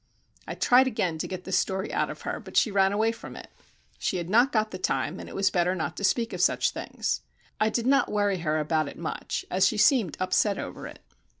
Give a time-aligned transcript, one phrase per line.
[0.47, 3.35] I tried again to get the story out of her, but she ran away from
[3.35, 3.49] it.
[3.99, 6.71] She had not got the time, and it was better not to speak of such
[6.71, 7.21] things.
[7.59, 11.03] I did not worry her about it much, as she seemed upset over it.